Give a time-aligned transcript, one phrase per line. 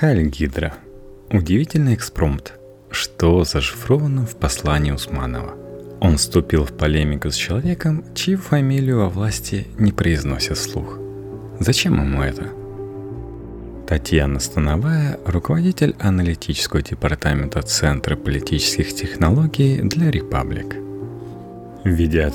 [0.00, 0.74] Хайль Гидра.
[1.30, 2.54] Удивительный экспромт.
[2.90, 5.54] Что зашифровано в послании Усманова?
[6.00, 10.98] Он вступил в полемику с человеком, чью фамилию во власти не произносят вслух.
[11.60, 12.48] Зачем ему это?
[13.86, 20.74] Татьяна Становая, руководитель аналитического департамента Центра политических технологий для Репаблик.
[21.84, 22.28] В виде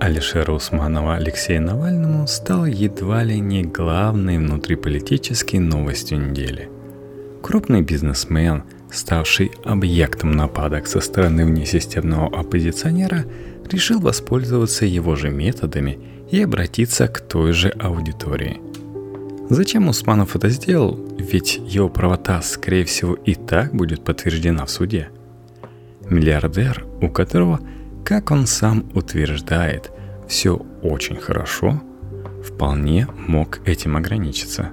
[0.00, 6.71] Алишера Усманова Алексею Навальному стал едва ли не главной внутриполитической новостью недели.
[7.42, 13.24] Крупный бизнесмен, ставший объектом нападок со стороны внесистемного оппозиционера,
[13.70, 15.98] решил воспользоваться его же методами
[16.30, 18.60] и обратиться к той же аудитории–
[19.52, 20.98] Зачем Усманов это сделал?
[21.18, 25.10] Ведь его правота, скорее всего, и так будет подтверждена в суде.
[26.08, 27.60] Миллиардер, у которого,
[28.02, 29.90] как он сам утверждает,
[30.26, 31.82] все очень хорошо,
[32.42, 34.70] вполне мог этим ограничиться.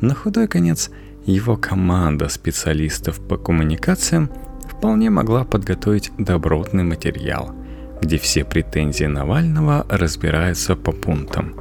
[0.00, 0.92] На худой конец
[1.26, 4.30] его команда специалистов по коммуникациям
[4.68, 7.54] вполне могла подготовить добротный материал,
[8.02, 11.54] где все претензии Навального разбираются по пунктам.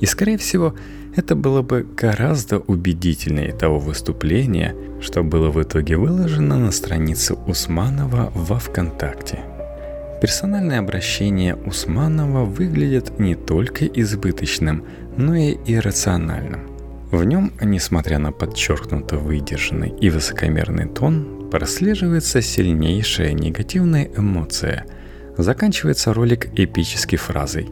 [0.00, 0.74] И, скорее всего,
[1.16, 8.30] это было бы гораздо убедительнее того выступления, что было в итоге выложено на странице Усманова
[8.34, 9.40] во ВКонтакте.
[10.22, 14.84] Персональное обращение Усманова выглядит не только избыточным,
[15.16, 16.69] но и иррациональным.
[17.10, 24.86] В нем, несмотря на подчеркнуто выдержанный и высокомерный тон, прослеживается сильнейшая негативная эмоция.
[25.36, 27.68] Заканчивается ролик эпической фразой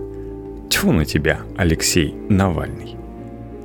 [0.70, 2.96] «Тьфу на тебя, Алексей Навальный».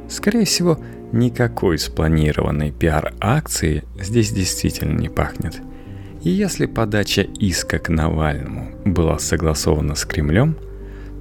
[0.10, 0.80] Скорее всего,
[1.12, 5.60] никакой спланированной пиар-акции здесь действительно не пахнет.
[6.22, 10.56] И если подача иска к Навальному была согласована с Кремлем,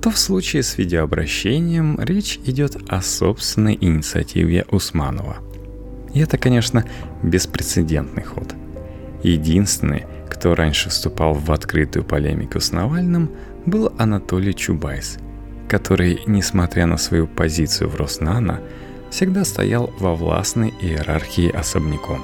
[0.03, 5.37] то в случае с видеообращением речь идет о собственной инициативе Усманова.
[6.13, 6.85] И это, конечно,
[7.23, 8.55] беспрецедентный ход.
[9.23, 13.31] Единственный, кто раньше вступал в открытую полемику с Навальным,
[13.65, 15.19] был Анатолий Чубайс–
[15.73, 18.61] который, несмотря на свою позицию в Роснано,
[19.11, 22.21] всегда стоял во властной иерархии особняком.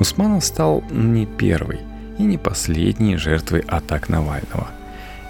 [0.00, 1.80] Усманов стал не первой
[2.18, 4.68] и не последней жертвой атак Навального.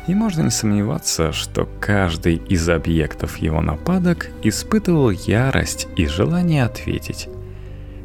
[0.08, 7.28] И можно не сомневаться, что каждый из объектов его нападок испытывал ярость и желание ответить.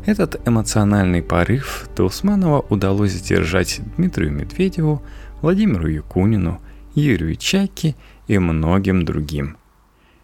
[0.05, 5.01] Этот эмоциональный порыв до Усманова удалось сдержать Дмитрию Медведеву,
[5.41, 6.61] Владимиру Якунину,
[6.93, 7.95] Юрию Чайке–
[8.27, 9.57] и многим другим.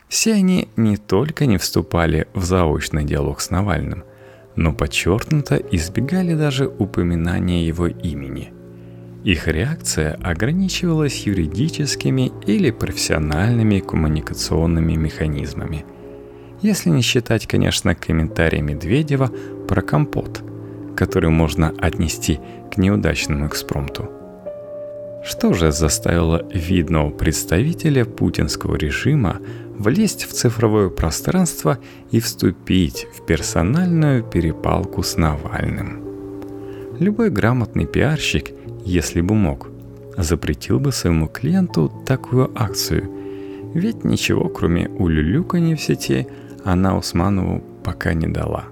[0.08, 4.04] Все они не только не вступали в заочный диалог с Навальным,
[4.56, 8.52] но подчеркнуто избегали даже упоминания его имени.
[9.24, 15.86] Их реакция ограничивалась юридическими или профессиональными коммуникационными механизмами.
[16.62, 19.32] Если не считать, конечно, комментарий Медведева
[19.68, 20.42] про компот,
[20.96, 22.40] который можно отнести
[22.72, 24.10] к неудачному экспромту–
[25.24, 29.40] что же заставило видного представителя путинского режима
[29.78, 31.78] влезть в цифровое пространство
[32.12, 36.04] и вступить в персональную перепалку с Навальным?
[37.00, 38.52] Любой грамотный пиарщик,
[38.86, 39.70] если бы мог,
[40.18, 43.10] запретил бы своему клиенту такую акцию,
[43.74, 46.28] ведь ничего кроме улюлюканья в сети
[46.64, 48.66] она Усманову пока не дала.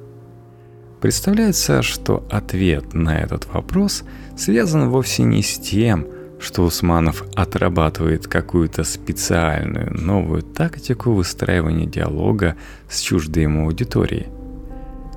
[1.01, 4.03] Представляется, что ответ на этот вопрос
[4.35, 6.07] связан вовсе не с тем,
[6.39, 12.55] что Усманов отрабатывает какую-то специальную новую тактику выстраивания диалога
[12.89, 14.27] с чуждой ему аудиторией,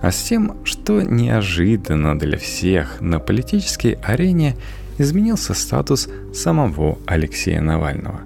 [0.01, 4.57] а с тем, что неожиданно для всех на политической арене
[4.99, 8.21] изменился статус самого Алексея Навального.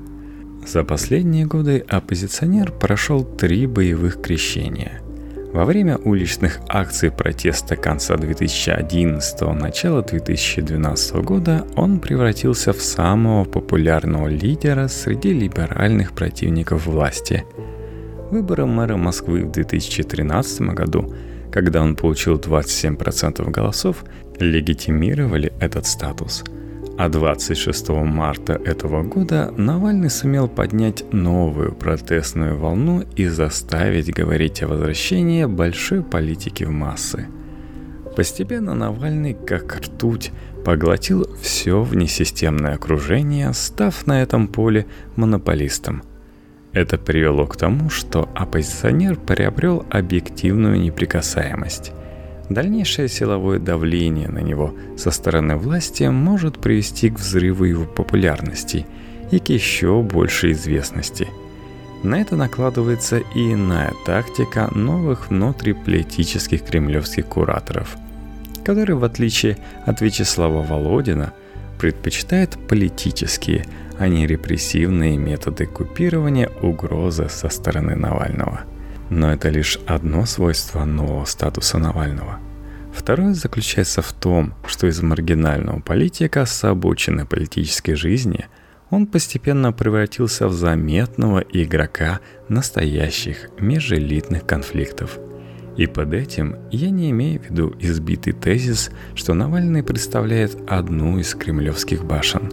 [0.67, 5.01] За последние годы оппозиционер прошел три боевых крещения–
[5.55, 14.27] во время уличных акций протеста конца 2011 начала 2012 года он превратился в самого популярного
[14.27, 17.45] лидера среди либеральных противников власти.
[18.33, 21.15] Выборы мэра Москвы в 2013 году,
[21.55, 24.05] когда он получил 27% голосов,
[24.39, 26.45] легитимировали этот статус–
[26.97, 34.69] а 26 марта этого года Навальный сумел поднять новую протестную волну и заставить говорить о
[34.69, 37.27] возвращении большой политики в массы.
[38.17, 40.31] Постепенно Навальный, как ртуть,
[40.65, 44.87] поглотил все внесистемное окружение, став на этом поле
[45.17, 46.05] монополистом.
[46.75, 51.93] Это привело к тому, что оппозиционер приобрел объективную неприкасаемость–
[52.49, 58.87] Дальнейшее силовое давление на него со стороны власти может привести к взрыву его популярности
[59.31, 61.29] и к еще большей известности.
[62.03, 67.97] На это накладывается и иная тактика новых внутриполитических кремлевских кураторов,
[68.63, 69.57] которые, в отличие
[69.87, 71.33] от Вячеслава Володина,
[71.79, 73.65] предпочитают политические,
[73.99, 78.63] а не репрессивные методы купирования угрозы со стороны Навального.
[79.11, 82.39] Но это лишь одно свойство нового статуса Навального.
[82.93, 88.47] Второе заключается в том, что из маргинального политика с обочины политической жизни
[88.91, 95.19] он постепенно превратился в заметного игрока настоящих межэлитных конфликтов.
[95.77, 101.35] И под этим я не имею в виду избитый тезис, что Навальный представляет одну из
[101.35, 102.53] кремлевских башен.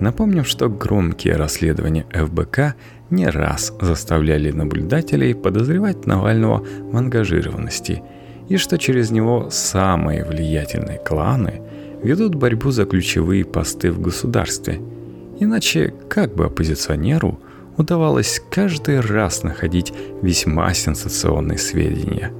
[0.00, 2.74] Напомним, что громкие расследования ФБК
[3.10, 8.02] не раз заставляли наблюдателей подозревать Навального в ангажированности–
[8.48, 11.62] и что через него самые влиятельные кланы
[12.02, 14.80] ведут борьбу за ключевые посты в государстве.
[15.40, 17.40] Иначе как бы оппозиционеру
[17.76, 19.92] удавалось каждый раз находить
[20.22, 22.32] весьма сенсационные сведения.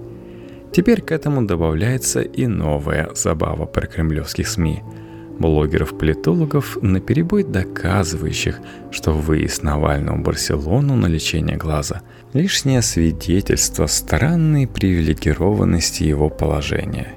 [0.73, 4.83] Теперь к этому добавляется и новая забава про кремлевских СМИ–
[5.38, 8.60] блогеров-политологов, на перебой доказывающих,
[8.90, 12.02] что выезд Навального в Барселону на лечение глаза–
[12.32, 17.14] лишнее свидетельство странной привилегированности его положения.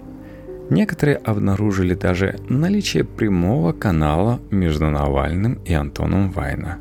[0.70, 6.80] Некоторые обнаружили даже наличие прямого канала между Навальным и Антоном Вайна.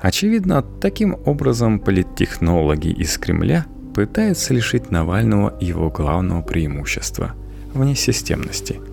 [0.00, 7.32] Очевидно, таким образом политтехнологи из Кремля пытаются лишить Навального его главного преимущества–
[7.74, 8.80] внесистемности–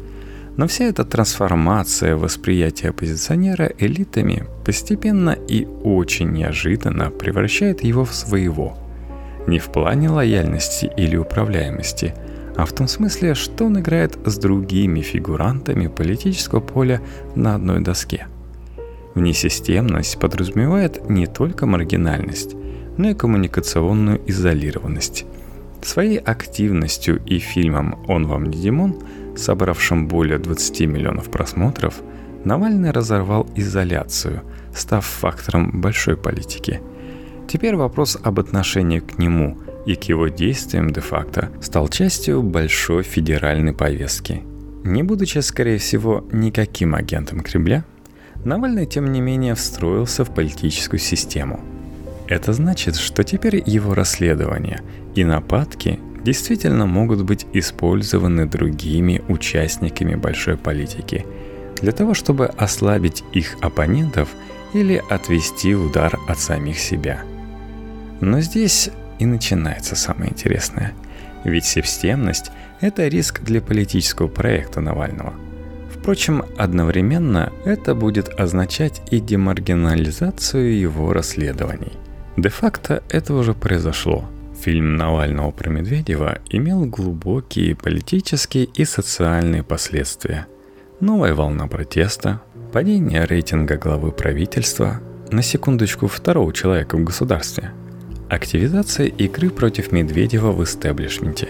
[0.59, 8.77] но вся эта трансформация восприятия оппозиционера элитами постепенно и очень неожиданно превращает его в своего.
[9.47, 12.13] Не в плане лояльности или управляемости,
[12.57, 17.01] а в том смысле, что он играет с другими фигурантами политического поля
[17.35, 18.27] на одной доске.
[19.15, 22.53] Внесистемность подразумевает не только маргинальность,
[22.97, 25.25] но и коммуникационную изолированность.
[25.81, 28.97] Своей активностью и фильмом «Он вам не Димон»
[29.39, 32.01] собравшим более 20 миллионов просмотров,
[32.45, 34.43] Навальный разорвал изоляцию,
[34.73, 36.81] став фактором большой политики.
[37.49, 43.73] Теперь вопрос об отношении к нему и к его действиям де-факто стал частью большой федеральной
[43.73, 44.43] повестки.
[44.83, 47.83] Не будучи, скорее всего, никаким агентом Кремля,
[48.45, 51.59] Навальный, тем не менее, встроился в политическую систему.
[52.27, 54.81] Это значит, что теперь его расследования
[55.15, 61.25] и нападки действительно могут быть использованы другими участниками большой политики
[61.81, 64.29] для того, чтобы ослабить их оппонентов
[64.73, 67.21] или отвести удар от самих себя.
[68.21, 70.93] Но здесь и начинается самое интересное.
[71.43, 72.51] Ведь системность–
[72.81, 75.33] это риск для политического проекта Навального.
[75.93, 81.93] Впрочем, одновременно это будет означать и демаргинализацию его расследований.
[82.35, 84.25] Де-факто это уже произошло–
[84.61, 90.47] Фильм Навального про Медведева имел глубокие политические и социальные последствия.
[90.99, 92.41] Новая волна протеста,
[92.73, 94.99] падение рейтинга главы правительства,
[95.31, 97.71] на секундочку второго человека в государстве,
[98.27, 101.47] активизация игры против Медведева в истеблишменте.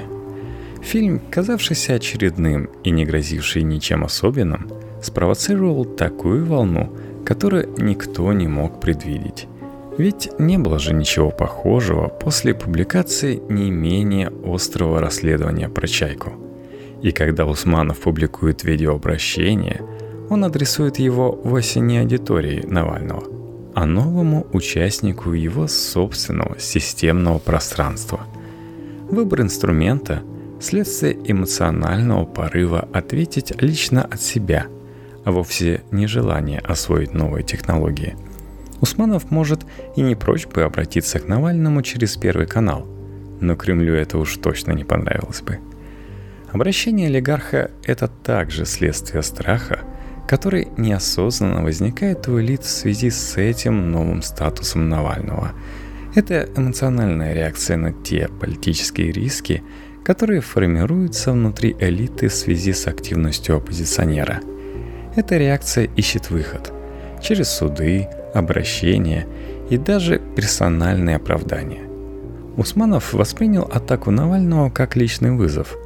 [0.83, 4.69] Фильм, казавшийся очередным и не грозивший ничем особенным,
[5.01, 6.95] спровоцировал такую волну,
[7.25, 9.47] которую никто не мог предвидеть–
[9.99, 16.31] ведь не было же ничего похожего после публикации не менее острого расследования про Чайку.
[17.01, 19.81] И когда Усманов публикует видеообращение,
[20.29, 23.23] он адресует его вовсе не аудитории Навального,
[23.75, 28.21] а новому участнику его собственного системного пространства.
[29.09, 30.21] Выбор инструмента–
[30.61, 34.67] следствие эмоционального порыва ответить лично от себя,
[35.25, 38.15] а вовсе не желание освоить новые технологии–
[38.81, 42.87] Усманов может и не прочь бы обратиться к Навальному через Первый канал,
[43.41, 45.59] но Кремлю это уж точно не понравилось бы.
[46.51, 49.81] Обращение олигарха– это также следствие страха,
[50.27, 55.51] который неосознанно возникает у элит в связи с этим новым статусом Навального.
[56.15, 59.61] Это эмоциональная реакция на те политические риски,
[60.03, 64.41] которые формируются внутри элиты в связи с активностью оппозиционера.
[65.15, 66.73] Эта реакция ищет выход
[67.21, 69.27] через суды, обращение
[69.69, 71.83] и даже персональные оправдания.
[72.57, 75.77] Усманов воспринял атаку Навального как личный вызов.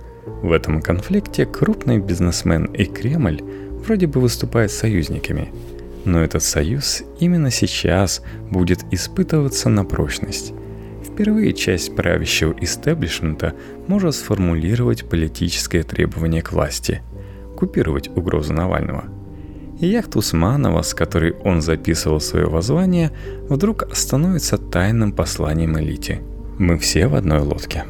[0.42, 3.42] В этом конфликте крупный бизнесмен и Кремль
[3.86, 5.52] вроде бы выступают союзниками,
[6.06, 10.54] но этот союз именно сейчас будет испытываться на прочность.
[11.06, 13.54] Впервые часть правящего истеблишмента
[13.88, 17.02] может сформулировать политическое требование к власти–
[17.58, 19.04] купировать угрозу Навального–
[19.80, 23.12] и яхта Усманова, с которой он записывал свое воззвание,
[23.50, 26.22] вдруг становится тайным посланием элите.
[26.60, 27.86] Мы все в одной лодке.